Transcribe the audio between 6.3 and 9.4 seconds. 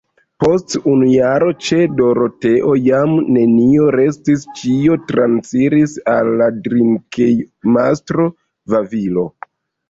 la drinkejmastro Vavilo.